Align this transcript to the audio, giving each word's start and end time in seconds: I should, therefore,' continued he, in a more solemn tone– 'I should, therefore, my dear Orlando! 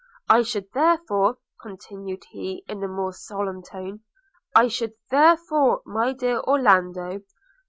I 0.27 0.41
should, 0.41 0.65
therefore,' 0.73 1.37
continued 1.61 2.23
he, 2.31 2.65
in 2.67 2.83
a 2.83 2.87
more 2.87 3.13
solemn 3.13 3.61
tone– 3.61 3.99
'I 4.55 4.67
should, 4.69 4.93
therefore, 5.11 5.83
my 5.85 6.11
dear 6.13 6.39
Orlando! 6.39 7.21